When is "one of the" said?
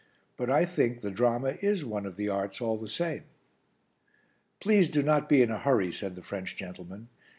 1.85-2.27